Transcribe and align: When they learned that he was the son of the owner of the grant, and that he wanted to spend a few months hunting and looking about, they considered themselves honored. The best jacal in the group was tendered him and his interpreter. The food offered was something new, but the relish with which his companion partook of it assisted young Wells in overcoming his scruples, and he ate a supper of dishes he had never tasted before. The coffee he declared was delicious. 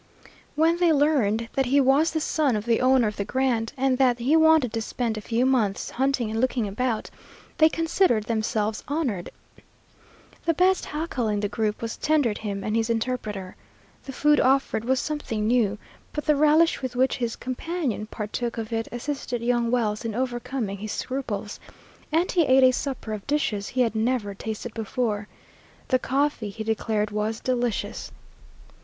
When 0.55 0.77
they 0.77 0.91
learned 0.91 1.47
that 1.53 1.67
he 1.67 1.79
was 1.79 2.09
the 2.09 2.19
son 2.19 2.55
of 2.55 2.65
the 2.65 2.81
owner 2.81 3.07
of 3.07 3.17
the 3.17 3.23
grant, 3.23 3.71
and 3.77 3.99
that 3.99 4.17
he 4.17 4.35
wanted 4.35 4.73
to 4.73 4.81
spend 4.81 5.15
a 5.15 5.21
few 5.21 5.45
months 5.45 5.91
hunting 5.91 6.31
and 6.31 6.41
looking 6.41 6.67
about, 6.67 7.11
they 7.59 7.69
considered 7.69 8.23
themselves 8.23 8.83
honored. 8.87 9.29
The 10.43 10.55
best 10.55 10.87
jacal 10.91 11.27
in 11.27 11.39
the 11.41 11.47
group 11.47 11.83
was 11.83 11.97
tendered 11.97 12.39
him 12.39 12.63
and 12.63 12.75
his 12.75 12.89
interpreter. 12.89 13.55
The 14.03 14.11
food 14.11 14.39
offered 14.39 14.85
was 14.85 14.99
something 14.99 15.45
new, 15.45 15.77
but 16.13 16.25
the 16.25 16.35
relish 16.35 16.81
with 16.81 16.95
which 16.95 17.17
his 17.17 17.35
companion 17.35 18.07
partook 18.07 18.57
of 18.57 18.73
it 18.73 18.87
assisted 18.91 19.43
young 19.43 19.69
Wells 19.69 20.03
in 20.03 20.15
overcoming 20.15 20.79
his 20.79 20.91
scruples, 20.93 21.59
and 22.11 22.31
he 22.31 22.41
ate 22.41 22.63
a 22.63 22.71
supper 22.71 23.13
of 23.13 23.27
dishes 23.27 23.67
he 23.67 23.81
had 23.81 23.93
never 23.93 24.33
tasted 24.33 24.73
before. 24.73 25.27
The 25.89 25.99
coffee 25.99 26.49
he 26.49 26.63
declared 26.63 27.11
was 27.11 27.39
delicious. 27.39 28.11